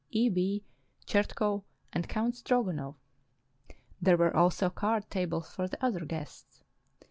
[0.09, 0.29] E.
[0.29, 0.63] V.
[1.05, 1.61] Chertkov,
[1.93, 2.95] and Count Strogonov;
[4.01, 6.63] there were also card tables for the other guests.